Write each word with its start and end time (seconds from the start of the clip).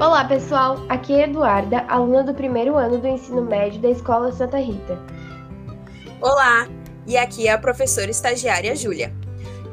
Olá, 0.00 0.24
pessoal. 0.24 0.84
Aqui 0.88 1.12
é 1.12 1.22
Eduarda, 1.22 1.84
aluna 1.88 2.24
do 2.24 2.34
primeiro 2.34 2.76
ano 2.76 2.98
do 2.98 3.06
ensino 3.06 3.42
médio 3.42 3.80
da 3.80 3.88
Escola 3.88 4.32
Santa 4.32 4.58
Rita. 4.58 4.98
Olá, 6.20 6.66
e 7.06 7.16
aqui 7.16 7.46
é 7.46 7.52
a 7.52 7.58
professora 7.58 8.10
estagiária 8.10 8.74
Júlia. 8.74 9.14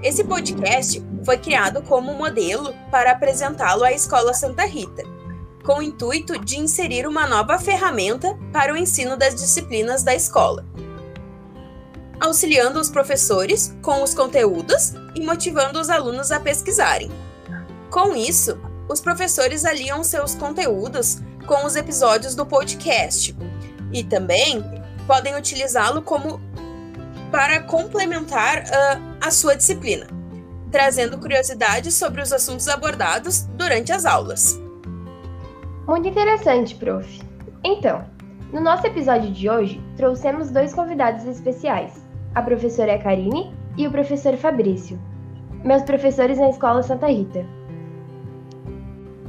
Esse 0.03 0.23
podcast 0.23 1.03
foi 1.25 1.39
criado 1.39 1.81
como 1.81 2.13
modelo 2.13 2.71
para 2.91 3.13
apresentá-lo 3.13 3.83
à 3.83 3.91
Escola 3.91 4.31
Santa 4.31 4.63
Rita, 4.63 5.03
com 5.65 5.79
o 5.79 5.81
intuito 5.81 6.37
de 6.39 6.59
inserir 6.59 7.07
uma 7.07 7.25
nova 7.25 7.57
ferramenta 7.57 8.37
para 8.53 8.71
o 8.71 8.77
ensino 8.77 9.17
das 9.17 9.33
disciplinas 9.33 10.03
da 10.03 10.13
escola, 10.13 10.63
auxiliando 12.19 12.79
os 12.79 12.91
professores 12.91 13.75
com 13.81 14.03
os 14.03 14.13
conteúdos 14.13 14.93
e 15.15 15.25
motivando 15.25 15.79
os 15.79 15.89
alunos 15.89 16.31
a 16.31 16.39
pesquisarem. 16.39 17.09
Com 17.89 18.15
isso, 18.15 18.57
os 18.91 18.99
professores 18.99 19.63
aliam 19.63 20.03
seus 20.03 20.35
conteúdos 20.35 21.21
com 21.47 21.65
os 21.65 21.75
episódios 21.75 22.35
do 22.35 22.45
podcast 22.45 23.35
e 23.91 24.03
também 24.03 24.63
podem 25.07 25.35
utilizá-lo 25.35 26.01
como 26.01 26.41
para 27.31 27.61
complementar 27.61 28.63
uh, 28.63 29.01
a 29.21 29.31
sua 29.31 29.55
disciplina, 29.55 30.07
trazendo 30.69 31.17
curiosidades 31.17 31.93
sobre 31.93 32.21
os 32.21 32.33
assuntos 32.33 32.67
abordados 32.67 33.43
durante 33.55 33.93
as 33.93 34.05
aulas. 34.05 34.59
Muito 35.87 36.09
interessante, 36.09 36.75
prof. 36.75 37.21
Então, 37.63 38.05
no 38.51 38.59
nosso 38.59 38.85
episódio 38.85 39.31
de 39.31 39.49
hoje, 39.49 39.81
trouxemos 39.95 40.51
dois 40.51 40.73
convidados 40.73 41.25
especiais, 41.25 41.93
a 42.35 42.41
professora 42.41 42.97
Karine 42.99 43.55
e 43.77 43.87
o 43.87 43.91
professor 43.91 44.35
Fabrício, 44.35 44.99
meus 45.63 45.83
professores 45.83 46.37
na 46.37 46.49
Escola 46.49 46.83
Santa 46.83 47.07
Rita. 47.07 47.45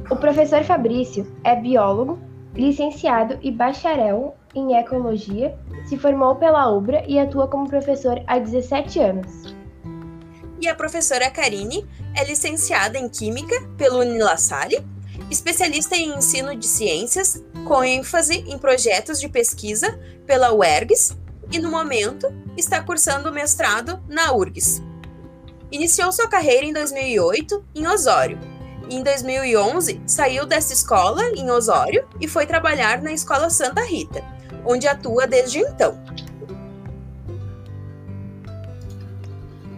O 0.09 0.15
professor 0.17 0.63
Fabrício 0.63 1.25
é 1.43 1.55
biólogo, 1.55 2.19
licenciado 2.53 3.39
e 3.41 3.51
bacharel 3.51 4.35
em 4.53 4.75
ecologia, 4.75 5.57
se 5.85 5.97
formou 5.97 6.35
pela 6.35 6.69
UBRA 6.69 7.03
e 7.07 7.17
atua 7.17 7.47
como 7.47 7.69
professor 7.69 8.21
há 8.27 8.37
17 8.37 8.99
anos. 8.99 9.55
E 10.61 10.67
a 10.67 10.75
professora 10.75 11.31
Karine 11.31 11.87
é 12.15 12.23
licenciada 12.23 12.97
em 12.97 13.09
Química 13.09 13.55
pelo 13.77 13.99
Unilassalle, 13.99 14.85
especialista 15.31 15.95
em 15.95 16.15
ensino 16.15 16.55
de 16.55 16.67
ciências, 16.67 17.43
com 17.65 17.83
ênfase 17.83 18.43
em 18.47 18.57
projetos 18.57 19.19
de 19.19 19.27
pesquisa 19.27 19.99
pela 20.25 20.53
UERGS 20.53 21.17
e, 21.51 21.59
no 21.59 21.71
momento, 21.71 22.27
está 22.55 22.81
cursando 22.83 23.31
mestrado 23.31 24.03
na 24.07 24.33
URGS. 24.33 24.81
Iniciou 25.71 26.11
sua 26.11 26.27
carreira 26.27 26.65
em 26.65 26.73
2008 26.73 27.65
em 27.73 27.87
Osório, 27.87 28.37
em 28.89 29.03
2011, 29.03 30.01
saiu 30.05 30.45
dessa 30.45 30.73
escola, 30.73 31.21
em 31.35 31.49
Osório, 31.49 32.05
e 32.19 32.27
foi 32.27 32.45
trabalhar 32.45 33.01
na 33.01 33.11
Escola 33.11 33.49
Santa 33.49 33.83
Rita, 33.83 34.23
onde 34.65 34.87
atua 34.87 35.25
desde 35.25 35.59
então. 35.59 35.97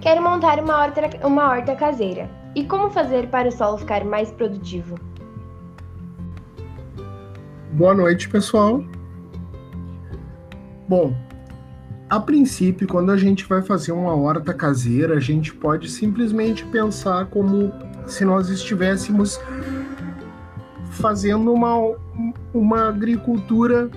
Quero 0.01 0.21
montar 0.21 0.59
uma 0.59 0.77
horta, 0.77 1.01
uma 1.25 1.49
horta 1.49 1.75
caseira. 1.75 2.29
E 2.55 2.63
como 2.63 2.89
fazer 2.89 3.27
para 3.29 3.49
o 3.49 3.51
solo 3.51 3.77
ficar 3.77 4.05
mais 4.05 4.31
produtivo? 4.31 4.99
Boa 7.73 7.93
noite, 7.93 8.29
pessoal. 8.29 8.83
Bom, 10.87 11.13
a 12.09 12.19
princípio, 12.19 12.87
quando 12.87 13.11
a 13.11 13.17
gente 13.17 13.45
vai 13.45 13.61
fazer 13.61 13.91
uma 13.91 14.15
horta 14.15 14.53
caseira, 14.53 15.15
a 15.15 15.19
gente 15.19 15.53
pode 15.53 15.89
simplesmente 15.89 16.63
pensar 16.67 17.25
como 17.25 17.73
se 18.07 18.23
nós 18.25 18.49
estivéssemos 18.49 19.39
fazendo 20.91 21.51
uma, 21.51 21.95
uma 22.53 22.87
agricultura 22.87 23.89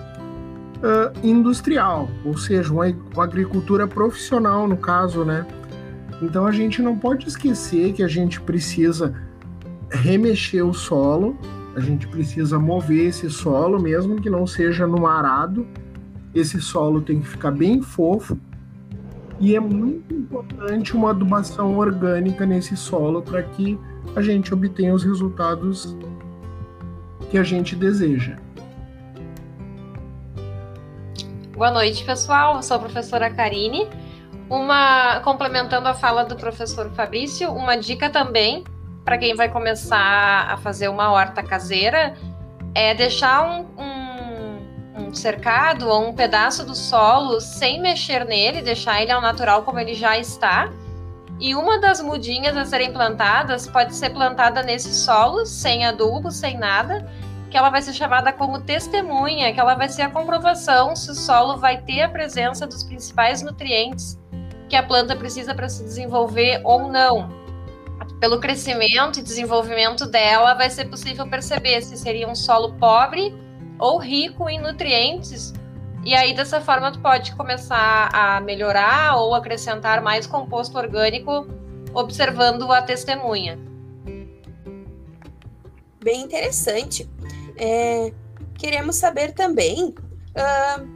uh, 0.79 1.27
industrial, 1.27 2.09
ou 2.25 2.37
seja, 2.37 2.73
uma, 2.73 2.87
uma 3.15 3.25
agricultura 3.25 3.87
profissional, 3.87 4.67
no 4.67 4.77
caso, 4.77 5.25
né? 5.25 5.47
Então 6.21 6.47
a 6.47 6.53
gente 6.53 6.83
não 6.83 6.99
pode 6.99 7.29
esquecer 7.29 7.93
que 7.93 8.03
a 8.03 8.09
gente 8.09 8.41
precisa 8.41 9.15
remexer 9.91 10.67
o 10.67 10.75
solo, 10.75 11.39
a 11.77 11.81
gente 11.81 12.09
precisa 12.09 12.59
mover 12.59 13.07
esse 13.07 13.31
solo, 13.31 13.81
mesmo 13.81 14.21
que 14.21 14.29
não 14.29 14.47
seja 14.47 14.87
no 14.87 15.07
arado. 15.07 15.67
Esse 16.35 16.61
solo 16.61 17.01
tem 17.01 17.21
que 17.21 17.29
ficar 17.29 17.53
bem 17.53 17.81
fofo 17.81 18.37
e 19.41 19.55
é 19.55 19.61
muito 19.61 20.13
importante 20.13 20.95
uma 20.95 21.11
adubação 21.11 21.79
orgânica 21.79 22.45
nesse 22.45 22.77
solo 22.77 23.23
para 23.23 23.43
que 23.43 23.79
a 24.15 24.23
gente 24.23 24.53
obtenha 24.53 24.95
os 24.95 25.05
resultados 25.05 25.97
que 27.31 27.39
a 27.39 27.43
gente 27.43 27.77
deseja. 27.77 28.37
Boa 31.53 31.71
noite, 31.71 32.05
pessoal. 32.05 32.57
Eu 32.57 32.63
sou 32.63 32.77
a 32.77 32.81
professora 32.81 33.31
Karine. 33.31 33.89
Uma 34.49 35.21
complementando 35.21 35.89
a 35.89 35.95
fala 35.95 36.25
do 36.25 36.37
professor 36.37 36.91
Fabrício, 36.93 37.53
uma 37.53 37.77
dica 37.77 38.09
também 38.09 38.65
para 39.05 39.19
quem 39.19 39.35
vai 39.35 39.49
começar 39.49 40.47
a 40.51 40.57
fazer 40.57 40.89
uma 40.89 41.11
horta 41.11 41.43
caseira 41.43 42.15
é 42.75 42.95
deixar 42.95 43.43
um, 43.43 43.67
um, 43.83 45.03
um, 45.03 45.15
cercado 45.15 45.89
ou 45.89 46.09
um 46.09 46.15
pedaço 46.15 46.65
do 46.65 46.75
solo 46.75 47.41
sem 47.41 47.81
mexer 47.81 48.25
nele, 48.25 48.63
deixar 48.63 49.03
ele 49.03 49.11
ao 49.11 49.21
natural 49.21 49.63
como 49.63 49.79
ele 49.79 49.95
já 49.95 50.19
está 50.19 50.71
e 51.41 51.55
uma 51.55 51.79
das 51.79 52.01
mudinhas 52.01 52.57
a 52.57 52.65
serem 52.65 52.93
plantadas 52.93 53.67
pode 53.67 53.95
ser 53.95 54.11
plantada 54.11 54.63
nesse 54.63 54.93
solo, 54.93 55.47
sem 55.47 55.85
adubo, 55.85 56.31
sem 56.31 56.59
nada, 56.59 57.09
que 57.51 57.57
ela 57.57 57.71
vai 57.71 57.81
ser 57.81 57.93
chamada 57.93 58.33
como 58.33 58.61
testemunha, 58.61 59.53
que 59.53 59.61
ela 59.61 59.75
vai 59.75 59.89
ser 59.89 60.03
a 60.03 60.11
comprovação 60.11 60.97
se 60.97 61.11
o 61.11 61.15
solo 61.15 61.57
vai 61.57 61.81
ter 61.81 62.03
a 62.03 62.09
presença 62.09 62.67
dos 62.67 62.83
principais 62.83 63.41
nutrientes 63.41 64.19
que 64.69 64.77
a 64.77 64.83
planta 64.83 65.17
precisa 65.17 65.55
para 65.55 65.69
se 65.69 65.83
desenvolver 65.83 66.61
ou 66.65 66.89
não. 66.89 67.31
Pelo 68.21 68.41
crescimento 68.41 69.19
e 69.19 69.23
desenvolvimento 69.23 70.07
dela, 70.07 70.55
vai 70.55 70.69
ser 70.69 70.87
possível 70.87 71.27
perceber 71.29 71.81
se 71.83 71.97
seria 71.97 72.29
um 72.29 72.35
solo 72.35 72.75
pobre 72.75 73.35
ou 73.79 73.99
rico 73.99 74.49
em 74.49 74.61
nutrientes 74.61 75.55
e 76.09 76.15
aí, 76.15 76.35
dessa 76.35 76.59
forma, 76.59 76.91
tu 76.91 77.01
pode 77.01 77.37
começar 77.37 78.09
a 78.15 78.41
melhorar 78.41 79.17
ou 79.19 79.35
acrescentar 79.35 80.01
mais 80.01 80.27
composto 80.27 80.79
orgânico 80.79 81.47
observando 81.93 82.73
a 82.73 82.81
testemunha. 82.81 83.59
Bem 86.03 86.23
interessante. 86.23 87.07
É, 87.59 88.11
queremos 88.57 88.97
saber 88.97 89.33
também 89.33 89.95
uh, 90.31 90.89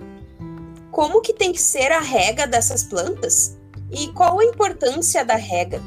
como 0.91 1.21
que 1.21 1.35
tem 1.35 1.53
que 1.53 1.61
ser 1.61 1.93
a 1.93 2.01
rega 2.01 2.47
dessas 2.47 2.83
plantas 2.83 3.59
e 3.91 4.09
qual 4.15 4.41
a 4.41 4.45
importância 4.47 5.23
da 5.27 5.37
rega. 5.37 5.83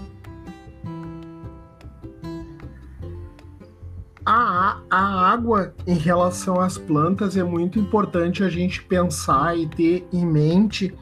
A, 4.26 4.80
a 4.90 5.32
água 5.32 5.74
em 5.86 5.94
relação 5.94 6.60
às 6.60 6.78
plantas 6.78 7.38
é 7.38 7.44
muito 7.44 7.78
importante 7.78 8.44
a 8.44 8.50
gente 8.50 8.82
pensar 8.84 9.56
e 9.56 9.68
ter 9.68 10.08
em 10.12 10.26
mente 10.26 10.94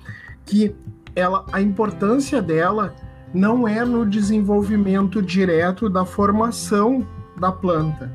que 0.45 0.75
ela, 1.15 1.45
a 1.53 1.61
importância 1.61 2.41
dela 2.41 2.93
não 3.33 3.67
é 3.67 3.85
no 3.85 4.05
desenvolvimento 4.05 5.21
direto 5.21 5.89
da 5.89 6.05
formação 6.05 7.07
da 7.39 7.51
planta, 7.51 8.11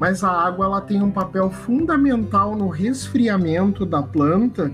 mas 0.00 0.24
a 0.24 0.30
água 0.30 0.66
ela 0.66 0.80
tem 0.80 1.00
um 1.00 1.10
papel 1.10 1.48
fundamental 1.50 2.56
no 2.56 2.68
resfriamento 2.68 3.86
da 3.86 4.02
planta 4.02 4.72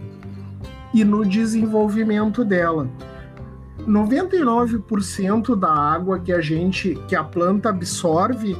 e 0.95 1.05
no 1.05 1.25
desenvolvimento 1.25 2.45
dela. 2.45 2.89
99% 3.87 5.55
da 5.55 5.71
água 5.71 6.19
que 6.19 6.33
a 6.33 6.41
gente 6.41 6.95
que 7.07 7.15
a 7.15 7.23
planta 7.23 7.69
absorve 7.69 8.57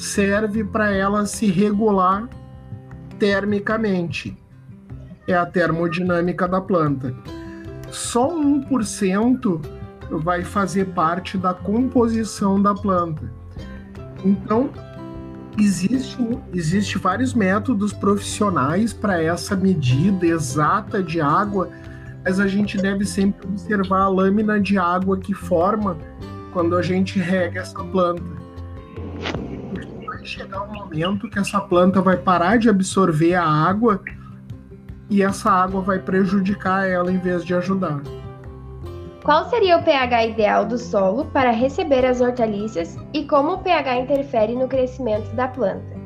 serve 0.00 0.64
para 0.64 0.90
ela 0.90 1.26
se 1.26 1.46
regular 1.46 2.26
termicamente. 3.18 4.36
É 5.28 5.34
a 5.34 5.44
termodinâmica 5.44 6.48
da 6.48 6.58
planta. 6.58 7.14
Só 7.90 8.34
1% 8.34 9.60
vai 10.10 10.42
fazer 10.42 10.86
parte 10.86 11.36
da 11.36 11.52
composição 11.52 12.60
da 12.60 12.74
planta. 12.74 13.30
Então, 14.24 14.70
existe, 15.58 16.16
existe 16.54 16.96
vários 16.96 17.34
métodos 17.34 17.92
profissionais 17.92 18.94
para 18.94 19.22
essa 19.22 19.54
medida 19.54 20.26
exata 20.26 21.02
de 21.02 21.20
água, 21.20 21.68
mas 22.24 22.40
a 22.40 22.48
gente 22.48 22.78
deve 22.78 23.04
sempre 23.04 23.46
observar 23.46 24.04
a 24.04 24.08
lâmina 24.08 24.58
de 24.58 24.78
água 24.78 25.18
que 25.18 25.34
forma 25.34 25.98
quando 26.54 26.74
a 26.74 26.82
gente 26.82 27.18
rega 27.18 27.60
essa 27.60 27.84
planta 27.84 28.39
chegar 30.24 30.62
um 30.62 30.72
momento 30.72 31.28
que 31.28 31.38
essa 31.38 31.60
planta 31.60 32.00
vai 32.00 32.16
parar 32.16 32.58
de 32.58 32.68
absorver 32.68 33.34
a 33.34 33.44
água 33.44 34.02
e 35.08 35.22
essa 35.22 35.50
água 35.50 35.80
vai 35.80 35.98
prejudicar 35.98 36.88
ela 36.88 37.10
em 37.10 37.18
vez 37.18 37.44
de 37.44 37.54
ajudar. 37.54 38.00
Qual 39.24 39.48
seria 39.50 39.76
o 39.76 39.82
pH 39.82 40.26
ideal 40.26 40.64
do 40.64 40.78
solo 40.78 41.26
para 41.26 41.50
receber 41.50 42.06
as 42.06 42.20
hortaliças 42.20 42.96
e 43.12 43.24
como 43.26 43.52
o 43.52 43.58
pH 43.58 43.96
interfere 43.96 44.54
no 44.54 44.66
crescimento 44.66 45.30
da 45.34 45.46
planta? 45.48 46.00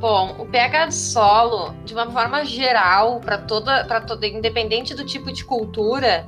Bom, 0.00 0.36
o 0.38 0.46
pH 0.46 0.86
de 0.86 0.94
solo, 0.94 1.74
de 1.84 1.94
uma 1.94 2.10
forma 2.10 2.44
geral, 2.44 3.20
para 3.20 3.38
toda, 3.38 3.84
para 3.84 4.00
toda, 4.00 4.26
independente 4.26 4.94
do 4.94 5.04
tipo 5.04 5.32
de 5.32 5.44
cultura, 5.44 6.26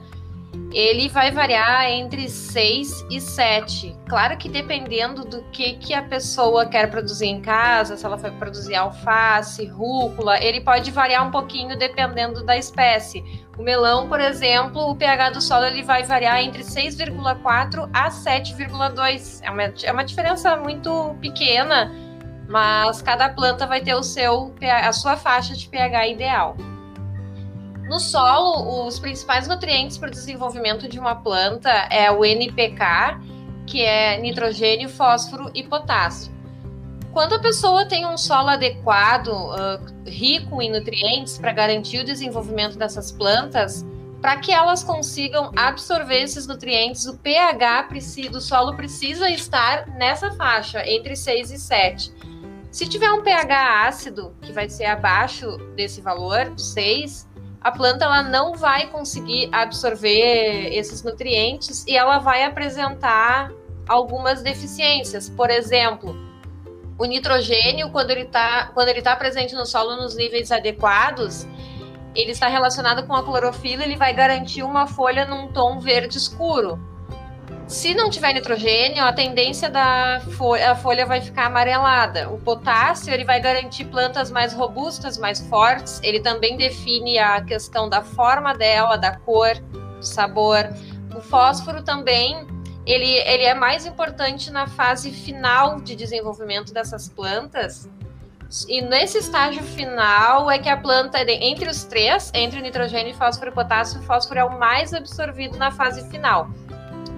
ele 0.72 1.08
vai 1.08 1.30
variar 1.30 1.90
entre 1.90 2.28
6 2.28 3.06
e 3.10 3.20
7. 3.20 3.96
Claro 4.08 4.36
que 4.36 4.48
dependendo 4.48 5.24
do 5.24 5.42
que, 5.50 5.74
que 5.74 5.94
a 5.94 6.02
pessoa 6.02 6.66
quer 6.66 6.90
produzir 6.90 7.26
em 7.26 7.40
casa, 7.40 7.96
se 7.96 8.04
ela 8.04 8.16
vai 8.16 8.30
produzir 8.30 8.74
alface, 8.74 9.66
rúcula, 9.66 10.42
ele 10.42 10.60
pode 10.60 10.90
variar 10.90 11.26
um 11.26 11.30
pouquinho 11.30 11.76
dependendo 11.76 12.44
da 12.44 12.56
espécie. 12.56 13.24
O 13.56 13.62
melão, 13.62 14.08
por 14.08 14.20
exemplo, 14.20 14.90
o 14.90 14.94
pH 14.94 15.30
do 15.30 15.40
solo 15.40 15.64
ele 15.64 15.82
vai 15.82 16.02
variar 16.02 16.40
entre 16.42 16.62
6,4 16.62 17.88
a 17.92 18.08
7,2. 18.08 19.40
É 19.42 19.50
uma, 19.50 19.62
é 19.62 19.92
uma 19.92 20.04
diferença 20.04 20.54
muito 20.56 21.16
pequena, 21.20 21.90
mas 22.46 23.00
cada 23.00 23.30
planta 23.30 23.66
vai 23.66 23.80
ter 23.80 23.94
o 23.94 24.02
seu 24.02 24.54
a 24.62 24.92
sua 24.92 25.16
faixa 25.16 25.54
de 25.54 25.68
pH 25.68 26.08
ideal. 26.08 26.56
No 27.88 27.98
solo, 27.98 28.86
os 28.86 28.98
principais 28.98 29.48
nutrientes 29.48 29.96
para 29.96 30.08
o 30.08 30.10
desenvolvimento 30.10 30.86
de 30.86 30.98
uma 30.98 31.14
planta 31.14 31.70
é 31.90 32.10
o 32.10 32.22
NPK, 32.22 33.18
que 33.66 33.82
é 33.82 34.20
nitrogênio, 34.20 34.90
fósforo 34.90 35.50
e 35.54 35.62
potássio. 35.62 36.30
Quando 37.12 37.34
a 37.34 37.38
pessoa 37.38 37.86
tem 37.86 38.06
um 38.06 38.18
solo 38.18 38.50
adequado, 38.50 39.28
uh, 39.28 39.80
rico 40.06 40.60
em 40.60 40.70
nutrientes 40.70 41.38
para 41.38 41.50
garantir 41.52 42.00
o 42.00 42.04
desenvolvimento 42.04 42.76
dessas 42.76 43.10
plantas, 43.10 43.86
para 44.20 44.36
que 44.36 44.52
elas 44.52 44.84
consigam 44.84 45.50
absorver 45.56 46.22
esses 46.22 46.46
nutrientes, 46.46 47.06
o 47.06 47.16
pH 47.16 47.88
do 48.30 48.40
solo 48.40 48.76
precisa 48.76 49.30
estar 49.30 49.86
nessa 49.96 50.30
faixa, 50.32 50.86
entre 50.86 51.16
6 51.16 51.52
e 51.52 51.58
7. 51.58 52.12
Se 52.70 52.86
tiver 52.86 53.10
um 53.10 53.22
pH 53.22 53.86
ácido, 53.86 54.34
que 54.42 54.52
vai 54.52 54.68
ser 54.68 54.84
abaixo 54.84 55.56
desse 55.74 56.00
valor, 56.00 56.52
6, 56.56 57.27
a 57.60 57.72
planta 57.72 58.04
ela 58.04 58.22
não 58.22 58.54
vai 58.54 58.86
conseguir 58.86 59.48
absorver 59.52 60.72
esses 60.72 61.02
nutrientes 61.02 61.84
e 61.86 61.96
ela 61.96 62.18
vai 62.18 62.44
apresentar 62.44 63.52
algumas 63.88 64.42
deficiências. 64.42 65.28
Por 65.28 65.50
exemplo, 65.50 66.16
o 66.98 67.04
nitrogênio, 67.04 67.90
quando 67.90 68.10
ele 68.10 68.22
está 68.22 68.72
tá 69.02 69.16
presente 69.16 69.54
no 69.54 69.66
solo 69.66 69.96
nos 69.96 70.16
níveis 70.16 70.52
adequados, 70.52 71.46
ele 72.14 72.32
está 72.32 72.48
relacionado 72.48 73.06
com 73.06 73.14
a 73.14 73.22
clorofila, 73.22 73.84
ele 73.84 73.96
vai 73.96 74.12
garantir 74.12 74.62
uma 74.62 74.86
folha 74.86 75.24
num 75.24 75.52
tom 75.52 75.78
verde 75.78 76.18
escuro. 76.18 76.78
Se 77.68 77.94
não 77.94 78.08
tiver 78.08 78.32
nitrogênio, 78.32 79.04
a 79.04 79.12
tendência 79.12 79.68
da 79.68 80.22
folha, 80.38 80.72
a 80.72 80.74
folha 80.74 81.04
vai 81.04 81.20
ficar 81.20 81.46
amarelada. 81.46 82.30
O 82.30 82.38
potássio 82.38 83.12
ele 83.12 83.24
vai 83.24 83.40
garantir 83.42 83.84
plantas 83.84 84.30
mais 84.30 84.54
robustas, 84.54 85.18
mais 85.18 85.38
fortes. 85.48 86.00
Ele 86.02 86.18
também 86.18 86.56
define 86.56 87.18
a 87.18 87.42
questão 87.42 87.86
da 87.86 88.00
forma 88.00 88.54
dela, 88.54 88.96
da 88.96 89.14
cor, 89.18 89.54
do 89.54 90.02
sabor. 90.02 90.66
O 91.14 91.20
fósforo 91.20 91.82
também 91.82 92.46
ele, 92.86 93.10
ele 93.10 93.44
é 93.44 93.52
mais 93.52 93.84
importante 93.84 94.50
na 94.50 94.66
fase 94.66 95.10
final 95.10 95.78
de 95.78 95.94
desenvolvimento 95.94 96.72
dessas 96.72 97.06
plantas. 97.06 97.86
E 98.66 98.80
nesse 98.80 99.18
estágio 99.18 99.62
final 99.62 100.50
é 100.50 100.58
que 100.58 100.70
a 100.70 100.76
planta, 100.78 101.20
entre 101.30 101.68
os 101.68 101.84
três, 101.84 102.32
entre 102.34 102.60
o 102.60 102.62
nitrogênio, 102.62 103.14
fósforo 103.14 103.50
e 103.50 103.54
potássio, 103.54 104.00
o 104.00 104.02
fósforo 104.04 104.40
é 104.40 104.44
o 104.44 104.58
mais 104.58 104.94
absorvido 104.94 105.58
na 105.58 105.70
fase 105.70 106.08
final. 106.08 106.48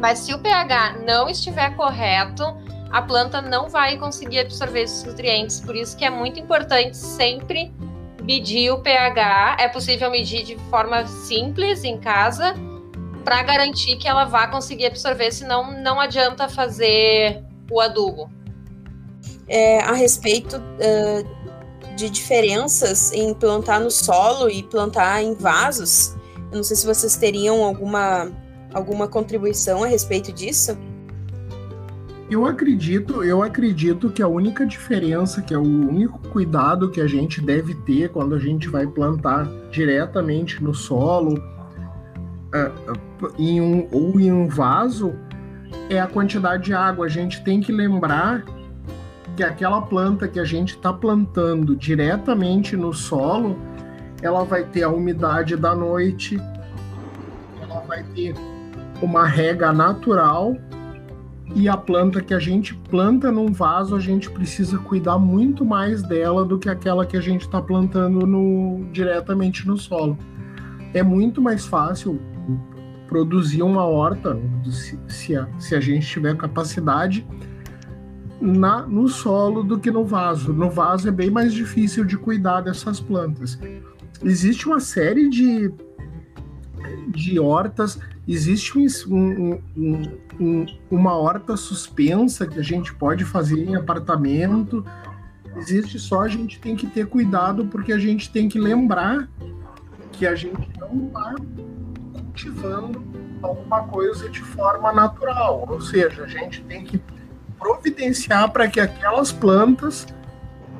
Mas 0.01 0.21
se 0.21 0.33
o 0.33 0.39
pH 0.39 0.97
não 1.07 1.29
estiver 1.29 1.77
correto, 1.77 2.43
a 2.91 3.03
planta 3.03 3.43
não 3.43 3.69
vai 3.69 3.99
conseguir 3.99 4.41
absorver 4.41 4.83
esses 4.83 5.05
nutrientes. 5.05 5.61
Por 5.61 5.77
isso 5.77 5.97
que 5.97 6.05
é 6.05 6.11
muito 6.11 6.41
importante 6.41 6.97
sempre 6.97 7.71
medir 8.23 8.71
o 8.71 8.81
pH. 8.81 9.59
É 9.61 9.69
possível 9.69 10.11
medir 10.11 10.43
de 10.43 10.57
forma 10.71 11.07
simples 11.07 11.85
em 11.85 11.99
casa 11.99 12.55
para 13.25 13.43
garantir 13.43 13.97
que 13.97 14.09
ela 14.09 14.25
vá 14.25 14.47
conseguir 14.49 14.87
absorver, 14.87 15.31
senão 15.31 15.71
não 15.83 16.01
adianta 16.01 16.49
fazer 16.49 17.45
o 17.71 17.79
adubo. 17.79 18.31
É, 19.47 19.81
a 19.83 19.93
respeito 19.93 20.57
uh, 20.57 21.95
de 21.95 22.09
diferenças 22.09 23.13
em 23.13 23.35
plantar 23.35 23.81
no 23.81 23.91
solo 23.91 24.49
e 24.49 24.63
plantar 24.63 25.23
em 25.23 25.35
vasos, 25.35 26.17
eu 26.51 26.57
não 26.57 26.63
sei 26.63 26.77
se 26.77 26.87
vocês 26.87 27.17
teriam 27.17 27.63
alguma 27.63 28.33
alguma 28.73 29.09
contribuição 29.09 29.85
a 29.85 29.87
respeito 29.87 30.33
disso? 30.33 30.77
Eu 32.31 32.47
acredito, 32.47 33.25
eu 33.25 33.43
acredito 33.43 34.09
que 34.09 34.23
a 34.23 34.29
única 34.29 34.65
diferença, 34.65 35.43
que 35.43 35.53
é 35.53 35.59
o 35.59 35.63
único 35.63 36.21
cuidado 36.29 36.89
que 36.89 37.01
a 37.01 37.07
gente 37.07 37.41
deve 37.41 37.75
ter 37.75 38.09
quando 38.11 38.37
a 38.37 38.39
gente 38.39 38.69
vai 38.69 38.87
plantar 38.87 39.49
diretamente 39.73 40.63
no 40.63 40.73
solo 40.73 41.35
uh, 42.55 43.33
em 43.37 43.61
um, 43.61 43.89
ou 43.91 44.21
em 44.21 44.31
um 44.31 44.47
vaso, 44.47 45.13
é 45.89 46.01
a 46.01 46.07
quantidade 46.07 46.67
de 46.67 46.73
água. 46.73 47.07
A 47.07 47.09
gente 47.09 47.43
tem 47.43 47.61
que 47.61 47.73
lembrar 47.73 48.45
que 49.37 49.43
aquela 49.43 49.83
planta 49.83 50.29
que 50.29 50.39
a 50.39 50.45
gente 50.45 50.77
está 50.77 50.93
plantando 50.93 51.75
diretamente 51.75 52.77
no 52.77 52.93
solo, 52.93 53.59
ela 54.23 54.45
vai 54.45 54.63
ter 54.63 54.85
a 54.85 54.89
umidade 54.89 55.57
da 55.57 55.75
noite, 55.75 56.41
ela 57.61 57.81
vai 57.89 58.05
ter 58.15 58.35
uma 59.03 59.27
rega 59.27 59.73
natural 59.73 60.57
e 61.55 61.69
a 61.69 61.77
planta 61.77 62.21
que 62.21 62.33
a 62.33 62.39
gente 62.39 62.75
planta 62.75 63.31
num 63.31 63.53
vaso, 63.53 63.97
a 63.97 64.01
gente 64.01 64.31
precisa 64.31 64.79
cuidar 64.79 65.19
muito 65.19 65.65
mais 65.65 66.03
dela 66.03 66.45
do 66.45 66.59
que 66.59 66.69
aquela 66.69 67.05
que 67.05 67.17
a 67.17 67.21
gente 67.21 67.43
está 67.43 67.61
plantando 67.61 68.27
no, 68.27 68.87
diretamente 68.93 69.67
no 69.67 69.77
solo. 69.77 70.17
É 70.95 71.03
muito 71.03 71.43
mais 71.43 71.67
fácil 71.67 72.21
produzir 73.09 73.63
uma 73.63 73.85
horta, 73.85 74.39
se, 74.71 74.99
se, 75.09 75.37
a, 75.37 75.49
se 75.59 75.75
a 75.75 75.81
gente 75.81 76.07
tiver 76.07 76.37
capacidade, 76.37 77.27
na, 78.41 78.87
no 78.87 79.09
solo 79.09 79.65
do 79.65 79.79
que 79.79 79.91
no 79.91 80.05
vaso. 80.05 80.53
No 80.53 80.71
vaso 80.71 81.09
é 81.09 81.11
bem 81.11 81.31
mais 81.31 81.53
difícil 81.53 82.05
de 82.05 82.17
cuidar 82.17 82.61
dessas 82.61 83.01
plantas. 83.01 83.59
Existe 84.23 84.67
uma 84.67 84.79
série 84.79 85.29
de, 85.29 85.73
de 87.09 87.39
hortas 87.39 87.99
existe 88.27 88.79
um, 88.79 89.61
um, 89.77 90.19
um, 90.39 90.67
uma 90.91 91.17
horta 91.17 91.57
suspensa 91.57 92.47
que 92.47 92.59
a 92.59 92.63
gente 92.63 92.95
pode 92.95 93.25
fazer 93.25 93.69
em 93.69 93.75
apartamento. 93.75 94.85
Existe 95.57 95.99
só 95.99 96.23
a 96.23 96.29
gente 96.29 96.61
tem 96.61 96.77
que 96.77 96.87
ter 96.87 97.07
cuidado 97.07 97.67
porque 97.67 97.93
a 97.93 97.99
gente 97.99 98.31
tem 98.31 98.49
que 98.49 98.59
lembrar 98.59 99.29
que 100.13 100.27
a 100.27 100.35
gente 100.35 100.71
não 100.79 101.07
está 101.07 101.35
cultivando 102.13 103.03
alguma 103.43 103.83
coisa 103.85 104.29
de 104.29 104.41
forma 104.41 104.93
natural, 104.93 105.65
ou 105.69 105.81
seja, 105.81 106.25
a 106.25 106.29
gente 106.29 106.63
tem 106.65 106.85
que 106.85 107.01
providenciar 107.59 108.51
para 108.51 108.69
que 108.69 108.81
aquelas 108.81 109.33
plantas 109.33 110.07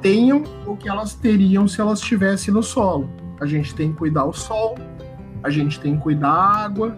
tenham 0.01 0.45
o 0.67 0.77
que 0.77 0.89
elas 0.89 1.15
teriam 1.15 1.67
se 1.67 1.81
elas 1.81 2.01
estivessem 2.01 2.53
no 2.53 2.63
solo. 2.63 3.11
A 3.41 3.47
gente 3.47 3.75
tem 3.75 3.93
que 3.93 3.99
cuidar 3.99 4.25
o 4.25 4.33
sol, 4.33 4.77
a 5.43 5.51
gente 5.51 5.81
tem 5.81 5.97
que 5.97 6.03
cuidar 6.03 6.31
a 6.31 6.65
água, 6.65 6.97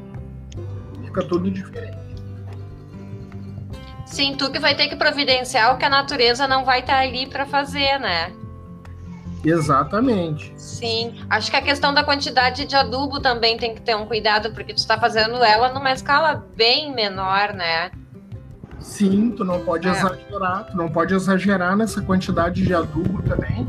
fica 1.05 1.23
tudo 1.23 1.51
diferente. 1.51 2.03
Sim, 4.07 4.35
tu 4.37 4.51
que 4.51 4.59
vai 4.59 4.75
ter 4.75 4.89
que 4.89 4.97
providenciar 4.97 5.75
o 5.75 5.79
que 5.79 5.85
a 5.85 5.89
natureza 5.89 6.47
não 6.47 6.65
vai 6.65 6.81
estar 6.81 6.99
ali 6.99 7.27
para 7.27 7.47
fazer, 7.47 7.99
né? 7.99 8.33
Exatamente. 9.45 10.53
Sim, 10.57 11.15
acho 11.29 11.51
que 11.51 11.57
a 11.57 11.63
questão 11.63 11.93
da 11.93 12.05
quantidade 12.05 12.65
de 12.65 12.77
adubo 12.77 13.21
também 13.21 13.57
tem 13.57 13.75
que 13.75 13.81
ter 13.81 13.97
um 13.97 14.07
cuidado, 14.07 14.53
porque 14.53 14.73
tu 14.73 14.79
está 14.79 14.99
fazendo 14.99 15.43
ela 15.43 15.73
numa 15.73 15.93
escala 15.93 16.47
bem 16.55 16.95
menor, 16.95 17.53
né? 17.53 17.91
Sim, 18.79 19.31
tu 19.31 19.45
não 19.45 19.61
pode 19.61 19.89
é. 19.89 19.91
exagerar, 19.91 20.67
tu 20.67 20.77
não 20.77 20.89
pode 20.89 21.15
exagerar 21.15 21.77
nessa 21.77 22.03
quantidade 22.03 22.63
de 22.63 22.75
adubo 22.75 23.23
também, 23.23 23.67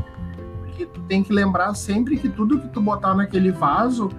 porque 0.60 0.86
tu 0.86 1.00
tem 1.02 1.22
que 1.22 1.32
lembrar 1.32 1.74
sempre 1.74 2.16
que 2.16 2.28
tudo 2.28 2.60
que 2.60 2.68
tu 2.68 2.80
botar 2.80 3.14
naquele 3.14 3.50
vaso 3.50 4.10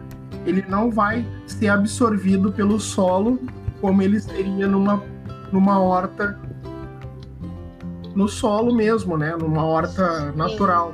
ele 0.46 0.64
não 0.68 0.92
vai 0.92 1.26
ser 1.46 1.68
absorvido 1.70 2.52
pelo 2.52 2.80
solo 2.80 3.40
como 3.82 4.02
ele 4.02 4.20
seria 4.20 4.68
numa, 4.68 5.04
numa 5.52 5.80
horta 5.80 6.40
no 8.16 8.28
solo 8.28 8.74
mesmo, 8.74 9.18
né? 9.18 9.36
Numa 9.36 9.64
horta 9.64 10.32
Sim. 10.32 10.38
natural. 10.38 10.94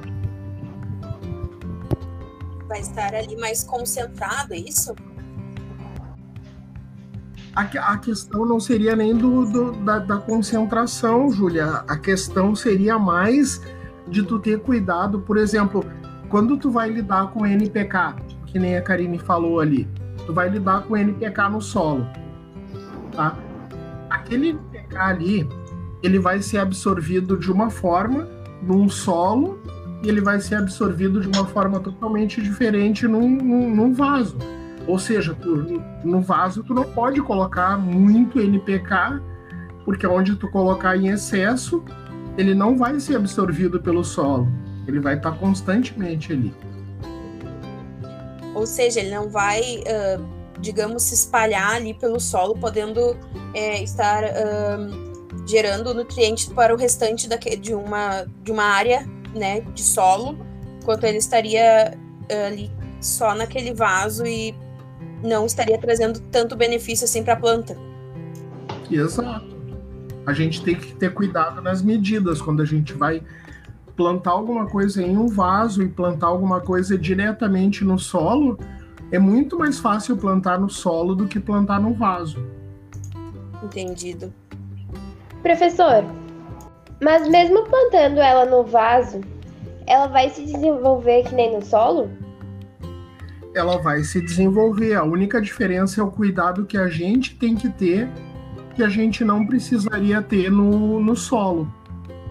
Vai 2.68 2.80
estar 2.80 3.14
ali 3.14 3.38
mais 3.38 3.64
concentrado, 3.64 4.54
é 4.54 4.58
isso? 4.58 4.96
A, 7.56 7.62
a 7.62 7.98
questão 7.98 8.46
não 8.46 8.60
seria 8.60 8.96
nem 8.96 9.16
do, 9.16 9.46
do 9.46 9.72
da, 9.84 10.00
da 10.00 10.18
concentração, 10.18 11.30
Júlia. 11.32 11.84
A 11.88 11.98
questão 11.98 12.56
seria 12.56 12.98
mais 12.98 13.62
de 14.08 14.24
tu 14.24 14.40
ter 14.40 14.60
cuidado, 14.60 15.20
por 15.22 15.38
exemplo, 15.38 15.86
quando 16.30 16.58
tu 16.58 16.72
vai 16.72 16.90
lidar 16.90 17.32
com 17.32 17.46
NPK, 17.46 18.16
que 18.52 18.60
nem 18.60 18.76
a 18.76 18.82
Karine 18.82 19.18
falou 19.18 19.60
ali. 19.60 19.88
Tu 20.26 20.34
vai 20.34 20.50
lidar 20.50 20.84
com 20.84 20.98
NPK 20.98 21.50
no 21.50 21.62
solo, 21.62 22.06
tá? 23.12 23.36
Aquele 24.10 24.50
NPK 24.50 24.98
ali, 24.98 25.50
ele 26.04 26.20
vai 26.20 26.42
ser 26.42 26.60
absorvido 26.60 27.38
de 27.38 27.52
uma 27.52 27.70
forma 27.70 28.28
num 28.62 28.90
solo 28.90 29.60
e 30.04 30.10
ele 30.10 30.22
vai 30.22 30.40
ser 30.40 30.56
absorvido 30.56 31.22
de 31.22 31.28
uma 31.28 31.46
forma 31.46 31.80
totalmente 31.80 32.42
diferente 32.42 33.08
num, 33.08 33.30
num, 33.30 33.76
num 33.76 33.94
vaso. 33.94 34.38
Ou 34.88 35.00
seja, 35.00 35.34
tu, 35.34 35.82
no 36.04 36.22
vaso 36.22 36.64
tu 36.64 36.74
não 36.74 36.84
pode 36.84 37.22
colocar 37.22 37.78
muito 37.78 38.40
NPK, 38.40 39.22
porque 39.86 40.06
onde 40.06 40.36
tu 40.36 40.50
colocar 40.50 40.98
em 40.98 41.08
excesso, 41.08 41.84
ele 42.38 42.54
não 42.54 42.78
vai 42.78 43.00
ser 43.00 43.16
absorvido 43.16 43.80
pelo 43.80 44.04
solo. 44.04 44.48
Ele 44.88 45.00
vai 45.00 45.16
estar 45.16 45.32
constantemente 45.34 46.34
ali. 46.34 46.54
Ou 48.54 48.66
seja, 48.66 49.00
ele 49.00 49.14
não 49.14 49.30
vai, 49.30 49.62
uh, 49.80 50.26
digamos, 50.60 51.04
se 51.04 51.14
espalhar 51.14 51.76
ali 51.76 51.94
pelo 51.94 52.20
solo, 52.20 52.56
podendo 52.56 53.18
é, 53.54 53.82
estar 53.82 54.24
uh, 54.24 55.48
gerando 55.48 55.94
nutrientes 55.94 56.48
para 56.48 56.74
o 56.74 56.78
restante 56.78 57.28
de, 57.58 57.74
uma, 57.74 58.26
de 58.44 58.52
uma 58.52 58.64
área 58.64 59.08
né, 59.34 59.62
de 59.62 59.82
solo, 59.82 60.38
enquanto 60.82 61.04
ele 61.06 61.18
estaria 61.18 61.98
ali 62.48 62.72
só 63.02 63.34
naquele 63.36 63.74
vaso 63.74 64.26
e 64.26 64.56
não 65.24 65.46
estaria 65.46 65.78
trazendo 65.78 66.20
tanto 66.32 66.56
benefício 66.56 67.06
assim 67.06 67.24
para 67.24 67.34
a 67.34 67.38
planta. 67.38 67.78
Exato. 68.90 69.52
A 70.26 70.34
gente 70.34 70.64
tem 70.64 70.76
que 70.76 70.94
ter 70.94 71.14
cuidado 71.14 71.62
nas 71.62 71.82
medidas 71.82 72.42
quando 72.42 72.62
a 72.62 72.66
gente 72.66 72.94
vai 72.94 73.24
plantar 74.02 74.32
alguma 74.32 74.66
coisa 74.66 75.04
em 75.04 75.16
um 75.16 75.28
vaso 75.28 75.84
e 75.84 75.88
plantar 75.88 76.26
alguma 76.26 76.60
coisa 76.60 76.98
diretamente 76.98 77.86
no 77.86 78.00
solo. 78.00 78.58
É 79.12 79.20
muito 79.20 79.60
mais 79.60 79.80
fácil 79.80 80.18
plantar 80.18 80.60
no 80.60 80.70
solo 80.70 81.14
do 81.14 81.28
que 81.28 81.40
plantar 81.40 81.80
no 81.80 81.94
vaso. 81.94 82.44
Entendido. 83.64 84.34
Professor, 85.44 86.04
mas 87.00 87.28
mesmo 87.28 87.64
plantando 87.66 88.20
ela 88.20 88.44
no 88.46 88.64
vaso, 88.64 89.22
ela 89.86 90.08
vai 90.08 90.32
se 90.32 90.46
desenvolver 90.46 91.24
que 91.24 91.36
nem 91.36 91.56
no 91.56 91.64
solo? 91.64 92.10
ela 93.54 93.78
vai 93.78 94.02
se 94.02 94.22
desenvolver. 94.22 94.96
A 94.96 95.04
única 95.04 95.42
diferença 95.42 96.00
é 96.00 96.04
o 96.04 96.10
cuidado 96.10 96.66
que 96.66 96.78
a 96.78 96.88
gente 96.88 97.36
tem 97.36 97.54
que 97.54 97.70
ter, 97.70 98.08
que 98.74 98.82
a 98.82 98.88
gente 98.88 99.26
não 99.26 99.46
precisaria 99.46 100.22
ter 100.22 100.50
no, 100.50 101.02
no 101.02 101.18
solo. 101.18 101.70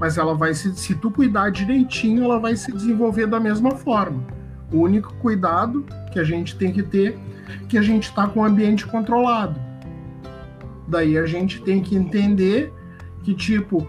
Mas 0.00 0.16
ela 0.16 0.34
vai 0.34 0.54
se, 0.54 0.74
se 0.74 0.94
tu 0.94 1.10
cuidar 1.10 1.50
direitinho, 1.50 2.24
ela 2.24 2.40
vai 2.40 2.56
se 2.56 2.72
desenvolver 2.72 3.26
da 3.26 3.38
mesma 3.38 3.72
forma. 3.72 4.24
O 4.72 4.78
único 4.78 5.12
cuidado 5.16 5.84
que 6.10 6.18
a 6.18 6.24
gente 6.24 6.56
tem 6.56 6.72
que 6.72 6.82
ter, 6.82 7.18
que 7.68 7.76
a 7.76 7.82
gente 7.82 8.04
está 8.04 8.26
com 8.26 8.40
o 8.40 8.44
ambiente 8.44 8.86
controlado. 8.86 9.60
Daí 10.88 11.18
a 11.18 11.26
gente 11.26 11.60
tem 11.62 11.82
que 11.82 11.94
entender 11.94 12.72
que 13.22 13.34
tipo, 13.34 13.86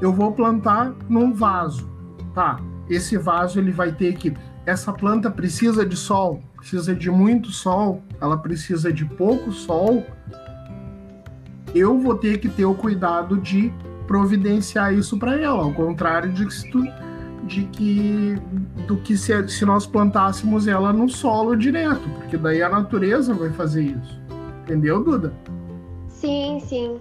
eu 0.00 0.12
vou 0.12 0.32
plantar 0.32 0.94
num 1.08 1.32
vaso, 1.32 1.90
tá? 2.34 2.60
Esse 2.88 3.16
vaso 3.16 3.58
ele 3.58 3.72
vai 3.72 3.90
ter 3.90 4.14
que 4.14 4.34
essa 4.66 4.92
planta 4.92 5.30
precisa 5.30 5.84
de 5.84 5.96
sol, 5.96 6.42
precisa 6.56 6.94
de 6.94 7.10
muito 7.10 7.50
sol, 7.50 8.02
ela 8.20 8.36
precisa 8.36 8.92
de 8.92 9.04
pouco 9.04 9.52
sol, 9.52 10.04
eu 11.74 11.98
vou 11.98 12.14
ter 12.14 12.38
que 12.38 12.48
ter 12.48 12.64
o 12.64 12.74
cuidado 12.74 13.36
de 13.38 13.72
providenciar 14.06 14.92
isso 14.94 15.18
para 15.18 15.40
ela, 15.40 15.62
ao 15.62 15.72
contrário 15.72 16.32
de 16.32 16.46
que, 16.46 16.70
tu, 16.70 16.82
de 17.44 17.64
que 17.64 18.38
do 18.86 18.96
que 18.98 19.16
se, 19.16 19.48
se 19.48 19.64
nós 19.64 19.86
plantássemos 19.86 20.66
ela 20.66 20.92
no 20.92 21.08
solo 21.08 21.56
direto, 21.56 22.08
porque 22.18 22.36
daí 22.36 22.62
a 22.62 22.68
natureza 22.68 23.34
vai 23.34 23.50
fazer 23.50 23.82
isso. 23.82 24.20
Entendeu, 24.62 25.02
Duda? 25.02 25.32
Sim, 26.08 26.60
sim. 26.66 26.98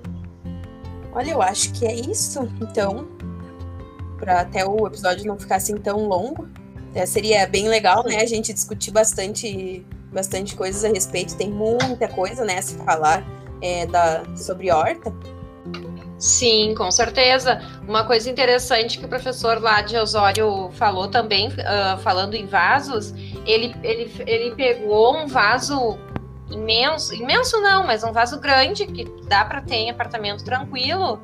Olha, 1.13 1.31
eu 1.31 1.41
acho 1.41 1.72
que 1.74 1.86
é 1.86 1.93
isso, 1.93 2.50
então, 2.60 3.07
para 4.17 4.41
até 4.41 4.65
o 4.65 4.88
episódio 4.88 5.25
não 5.25 5.38
ficar 5.38 5.57
assim 5.57 5.77
tão 5.77 6.07
longo. 6.07 6.48
É, 6.95 7.05
seria 7.05 7.48
bem 7.48 7.67
legal, 7.67 8.03
né? 8.03 8.17
A 8.17 8.25
gente 8.25 8.53
discutir 8.53 8.91
bastante, 8.91 9.86
bastante 10.12 10.55
coisas 10.55 10.83
a 10.83 10.89
respeito. 10.89 11.36
Tem 11.36 11.50
muita 11.50 12.07
coisa, 12.07 12.43
né, 12.45 12.60
a 12.60 12.62
se 12.62 12.75
falar 12.77 13.24
é, 13.62 13.86
da, 13.86 14.24
sobre 14.36 14.72
horta. 14.72 15.13
Sim, 16.24 16.74
com 16.74 16.89
certeza. 16.89 17.62
Uma 17.86 18.06
coisa 18.06 18.30
interessante 18.30 18.98
que 18.98 19.03
o 19.03 19.10
professor 19.10 19.62
lá 19.62 19.82
de 19.82 19.98
Osório 19.98 20.72
falou 20.72 21.10
também, 21.10 21.50
uh, 21.50 21.98
falando 21.98 22.34
em 22.34 22.46
vasos, 22.46 23.13
ele, 23.46 23.75
ele, 23.84 24.10
ele 24.25 24.56
pegou 24.56 25.18
um 25.18 25.27
vaso 25.27 26.00
imenso, 26.50 27.13
imenso 27.13 27.60
não, 27.60 27.86
mas 27.86 28.06
um 28.06 28.13
vaso 28.13 28.39
grande 28.39 28.86
que 28.86 29.03
dá 29.27 29.44
para 29.44 29.60
ter 29.60 29.75
em 29.75 29.89
apartamento 29.89 30.46
tranquilo. 30.46 31.20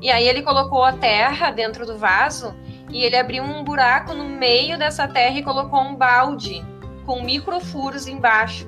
E 0.00 0.10
aí 0.10 0.26
ele 0.26 0.40
colocou 0.40 0.82
a 0.82 0.94
terra 0.94 1.50
dentro 1.50 1.84
do 1.84 1.98
vaso 1.98 2.54
e 2.88 3.04
ele 3.04 3.16
abriu 3.16 3.42
um 3.44 3.62
buraco 3.62 4.14
no 4.14 4.24
meio 4.24 4.78
dessa 4.78 5.06
terra 5.06 5.38
e 5.38 5.42
colocou 5.42 5.78
um 5.78 5.94
balde 5.94 6.64
com 7.04 7.22
microfuros 7.22 8.06
embaixo. 8.06 8.66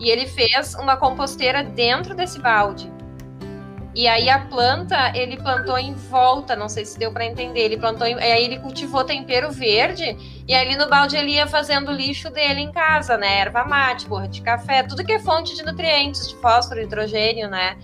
E 0.00 0.10
ele 0.10 0.26
fez 0.26 0.74
uma 0.74 0.96
composteira 0.96 1.62
dentro 1.62 2.16
desse 2.16 2.40
balde. 2.40 2.97
E 3.98 4.06
aí 4.06 4.30
a 4.30 4.38
planta, 4.38 5.10
ele 5.12 5.36
plantou 5.36 5.76
em 5.76 5.92
volta, 5.92 6.54
não 6.54 6.68
sei 6.68 6.84
se 6.84 6.96
deu 6.96 7.10
para 7.10 7.26
entender. 7.26 7.62
Ele 7.62 7.76
plantou, 7.76 8.06
em, 8.06 8.14
aí 8.14 8.44
ele 8.44 8.60
cultivou 8.60 9.02
tempero 9.02 9.50
verde 9.50 10.16
e 10.46 10.54
ali 10.54 10.76
no 10.76 10.88
balde 10.88 11.16
ele 11.16 11.32
ia 11.32 11.48
fazendo 11.48 11.90
lixo 11.90 12.30
dele 12.30 12.60
em 12.60 12.70
casa, 12.70 13.16
né? 13.16 13.40
Erva 13.40 13.64
mate, 13.64 14.06
borra 14.06 14.28
de 14.28 14.40
café, 14.40 14.84
tudo 14.84 15.04
que 15.04 15.10
é 15.10 15.18
fonte 15.18 15.56
de 15.56 15.64
nutrientes, 15.64 16.28
de 16.28 16.36
fósforo, 16.36 16.80
hidrogênio, 16.80 17.50
né? 17.50 17.76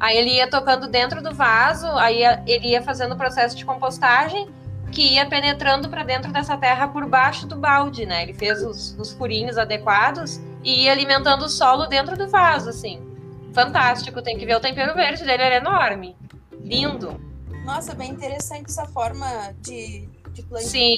Aí 0.00 0.18
ele 0.18 0.30
ia 0.30 0.50
tocando 0.50 0.88
dentro 0.88 1.22
do 1.22 1.32
vaso, 1.32 1.86
aí 1.98 2.20
ele 2.48 2.70
ia 2.70 2.82
fazendo 2.82 3.12
o 3.12 3.16
processo 3.16 3.56
de 3.56 3.64
compostagem 3.64 4.48
que 4.90 5.14
ia 5.14 5.24
penetrando 5.24 5.88
para 5.88 6.02
dentro 6.02 6.32
dessa 6.32 6.56
terra 6.56 6.88
por 6.88 7.06
baixo 7.06 7.46
do 7.46 7.54
balde, 7.54 8.04
né? 8.06 8.24
Ele 8.24 8.34
fez 8.34 8.60
os, 8.60 8.98
os 8.98 9.12
furinhos 9.12 9.56
adequados 9.56 10.40
e 10.64 10.86
ia 10.86 10.90
alimentando 10.90 11.44
o 11.44 11.48
solo 11.48 11.86
dentro 11.86 12.16
do 12.16 12.26
vaso, 12.26 12.68
assim. 12.70 13.09
Fantástico, 13.52 14.22
tem 14.22 14.38
que 14.38 14.46
ver 14.46 14.56
o 14.56 14.60
tempero 14.60 14.94
verde 14.94 15.24
dele, 15.24 15.42
ele 15.42 15.54
é 15.54 15.58
enorme. 15.58 16.16
Lindo. 16.62 17.20
Nossa, 17.64 17.94
bem 17.94 18.10
interessante 18.10 18.66
essa 18.66 18.86
forma 18.86 19.26
de, 19.58 20.08
de 20.32 20.42
plantio. 20.42 20.68
Sim, 20.68 20.96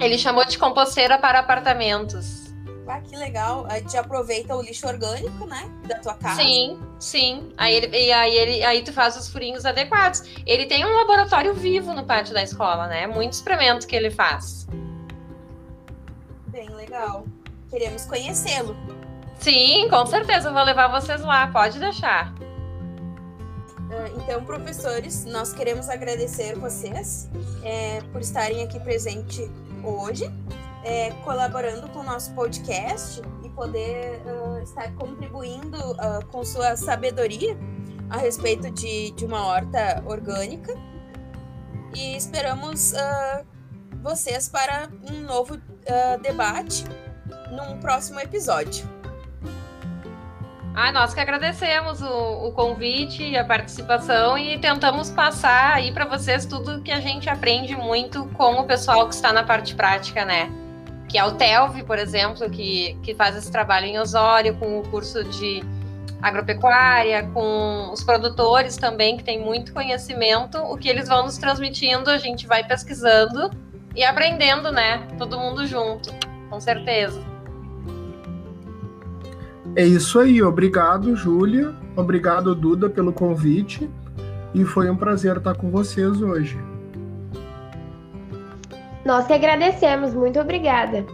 ele 0.00 0.18
chamou 0.18 0.44
de 0.44 0.58
composteira 0.58 1.18
para 1.18 1.40
apartamentos. 1.40 2.46
Ah, 2.88 3.00
que 3.00 3.16
legal. 3.16 3.66
A 3.68 3.78
gente 3.78 3.96
aproveita 3.96 4.54
o 4.54 4.62
lixo 4.62 4.86
orgânico, 4.86 5.44
né? 5.46 5.68
Da 5.88 5.98
tua 5.98 6.14
casa. 6.14 6.40
Sim, 6.40 6.80
sim. 7.00 7.52
Aí, 7.56 7.74
ele, 7.74 7.96
e 7.96 8.12
aí, 8.12 8.36
ele, 8.36 8.64
aí 8.64 8.82
tu 8.82 8.92
faz 8.92 9.16
os 9.16 9.28
furinhos 9.28 9.66
adequados. 9.66 10.22
Ele 10.46 10.66
tem 10.66 10.84
um 10.84 10.94
laboratório 10.94 11.52
vivo 11.52 11.92
no 11.92 12.04
pátio 12.04 12.32
da 12.32 12.42
escola, 12.42 12.86
né? 12.86 13.06
Muito 13.08 13.32
experimento 13.32 13.86
que 13.88 13.96
ele 13.96 14.10
faz. 14.10 14.68
Bem 16.46 16.68
legal. 16.70 17.26
Queremos 17.68 18.06
conhecê-lo. 18.06 18.76
Sim, 19.38 19.88
com 19.88 20.06
certeza. 20.06 20.48
Eu 20.48 20.54
vou 20.54 20.64
levar 20.64 20.88
vocês 20.88 21.20
lá. 21.20 21.46
Pode 21.48 21.78
deixar. 21.78 22.34
Ah, 23.90 24.08
então, 24.16 24.44
professores, 24.44 25.24
nós 25.24 25.52
queremos 25.52 25.88
agradecer 25.88 26.56
vocês 26.56 27.30
é, 27.62 28.00
por 28.12 28.20
estarem 28.20 28.62
aqui 28.62 28.80
presente 28.80 29.50
hoje 29.84 30.30
é, 30.86 31.10
colaborando 31.24 31.88
com 31.88 31.98
o 31.98 32.02
nosso 32.04 32.32
podcast 32.32 33.20
e 33.42 33.50
poder 33.50 34.22
uh, 34.24 34.62
estar 34.62 34.94
contribuindo 34.94 35.76
uh, 35.76 36.24
com 36.30 36.44
sua 36.44 36.76
sabedoria 36.76 37.58
a 38.08 38.16
respeito 38.16 38.70
de, 38.70 39.10
de 39.10 39.24
uma 39.24 39.44
horta 39.46 40.00
orgânica. 40.06 40.72
E 41.92 42.16
esperamos 42.16 42.92
uh, 42.92 43.44
vocês 44.00 44.48
para 44.48 44.88
um 45.10 45.22
novo 45.22 45.60
debate 46.22 46.84
num 47.50 47.78
próximo 47.80 48.20
episódio. 48.20 48.95
Ah, 50.76 50.92
nós 50.92 51.14
que 51.14 51.20
agradecemos 51.20 52.02
o, 52.02 52.48
o 52.48 52.52
convite 52.52 53.22
e 53.22 53.36
a 53.36 53.42
participação 53.42 54.36
e 54.36 54.58
tentamos 54.58 55.10
passar 55.10 55.72
aí 55.72 55.90
para 55.90 56.04
vocês 56.04 56.44
tudo 56.44 56.82
que 56.82 56.92
a 56.92 57.00
gente 57.00 57.30
aprende 57.30 57.74
muito 57.74 58.26
com 58.34 58.60
o 58.60 58.64
pessoal 58.64 59.08
que 59.08 59.14
está 59.14 59.32
na 59.32 59.42
parte 59.42 59.74
prática, 59.74 60.22
né? 60.24 60.52
que 61.08 61.16
é 61.16 61.24
o 61.24 61.32
TELV, 61.32 61.82
por 61.84 61.98
exemplo, 61.98 62.50
que, 62.50 62.94
que 63.02 63.14
faz 63.14 63.36
esse 63.36 63.50
trabalho 63.50 63.86
em 63.86 63.98
Osório, 63.98 64.54
com 64.56 64.80
o 64.80 64.82
curso 64.88 65.24
de 65.24 65.62
agropecuária, 66.20 67.22
com 67.32 67.90
os 67.92 68.02
produtores 68.02 68.76
também, 68.76 69.16
que 69.16 69.24
tem 69.24 69.40
muito 69.40 69.72
conhecimento, 69.72 70.58
o 70.58 70.76
que 70.76 70.88
eles 70.88 71.08
vão 71.08 71.24
nos 71.24 71.38
transmitindo, 71.38 72.10
a 72.10 72.18
gente 72.18 72.46
vai 72.46 72.64
pesquisando 72.64 73.50
e 73.94 74.04
aprendendo, 74.04 74.72
né? 74.72 75.06
Todo 75.16 75.38
mundo 75.38 75.66
junto, 75.66 76.12
com 76.50 76.60
certeza. 76.60 77.35
É 79.76 79.84
isso 79.84 80.18
aí, 80.18 80.42
obrigado, 80.42 81.14
Júlia, 81.14 81.74
obrigado, 81.94 82.54
Duda, 82.54 82.88
pelo 82.88 83.12
convite, 83.12 83.90
e 84.54 84.64
foi 84.64 84.88
um 84.88 84.96
prazer 84.96 85.36
estar 85.36 85.54
com 85.54 85.70
vocês 85.70 86.22
hoje. 86.22 86.58
Nós 89.04 89.26
que 89.26 89.34
agradecemos, 89.34 90.14
muito 90.14 90.40
obrigada. 90.40 91.04